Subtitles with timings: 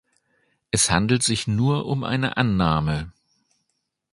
[0.71, 3.11] Es handelt sich nur um eine Annahme.